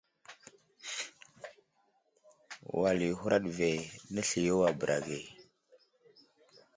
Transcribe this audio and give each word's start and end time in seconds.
Wal 2.79 2.97
yo 3.05 3.09
i 3.13 3.17
huraɗ 3.19 3.43
ve, 3.57 3.69
nəsliyo 4.13 4.55
a 4.69 4.71
bəra 4.79 4.97
ge. 5.05 5.19